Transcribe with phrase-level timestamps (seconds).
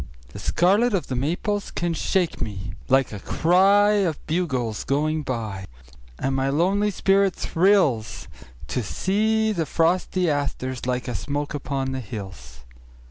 [0.29, 5.67] The scarlet of the maples can shake me like a cryOf bugles going by.
[6.17, 12.61] And my lonely spirit thrillsTo see the frosty asters like a smoke upon the hills.